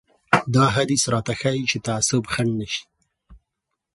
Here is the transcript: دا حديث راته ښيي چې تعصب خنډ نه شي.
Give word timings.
دا 0.55 0.65
حديث 0.75 1.03
راته 1.13 1.33
ښيي 1.41 1.63
چې 1.71 1.77
تعصب 1.87 2.23
خنډ 2.33 2.51
نه 2.59 2.67
شي. 2.73 2.83